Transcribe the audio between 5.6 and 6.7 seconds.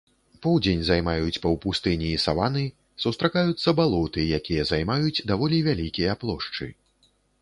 вялікія плошчы.